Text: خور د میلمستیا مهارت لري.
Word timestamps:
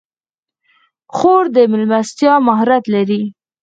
خور 1.15 1.43
د 1.55 1.57
میلمستیا 1.71 2.33
مهارت 2.47 2.83
لري. 2.95 3.21